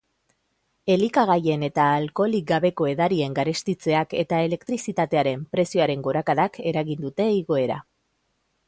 Elikagaien 0.93 1.65
eta 1.67 1.85
alkoholik 1.97 2.47
gabeko 2.53 2.87
edarien 2.93 3.35
garestitzeak 3.41 4.17
eta 4.25 4.41
elektrizitatearen 4.49 5.45
prezioaren 5.57 6.05
gorakadak 6.11 6.61
eragin 6.75 7.07
dute 7.09 7.31
igoera. 7.45 7.81